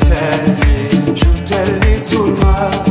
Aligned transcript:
telli 0.00 1.16
Şu 1.16 1.30
telli 1.48 2.06
turna 2.06 2.87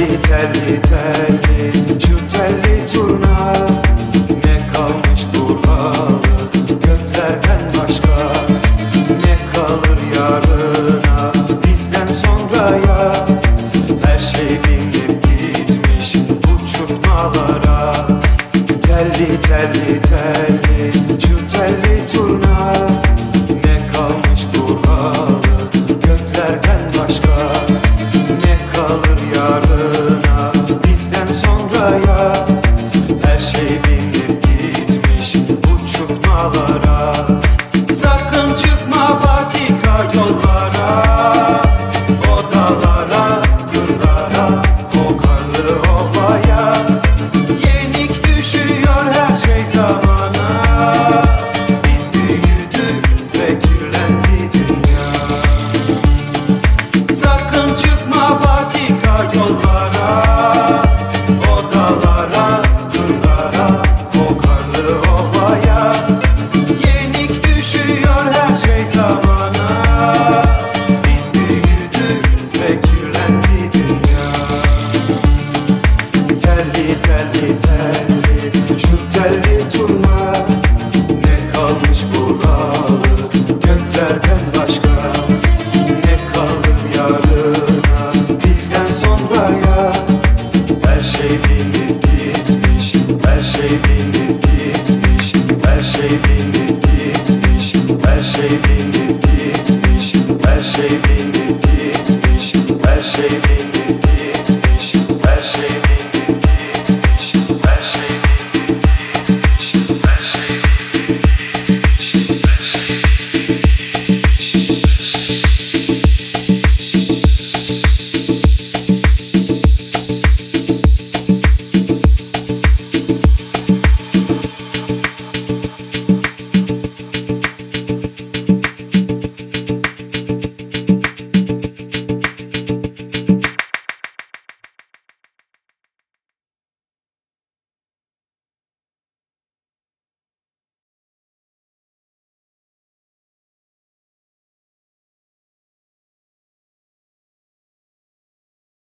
Telli 0.00 0.16
telli 0.22 0.80
telli 0.82 2.00
Şu 2.00 2.16
telli 2.28 2.86
turna. 2.86 3.52
Ne 4.44 4.66
kalmış 4.72 5.26
durhalı 5.34 6.20
Göklerden 6.68 7.60
başka? 7.82 8.32
Ne 9.24 9.36
kalır 9.54 9.98
yarına 10.16 11.32
Bizden 11.66 12.08
sonraya 12.12 13.12
Her 14.02 14.18
şey 14.18 14.48
binip 14.48 15.22
gitmiş 15.22 16.16
Uçurtmalara. 16.64 17.92
Telli 18.82 19.40
telli 19.40 20.00
telli 20.02 20.92
Şu 21.20 21.48
telli 21.48 22.06
turna. 22.06 22.72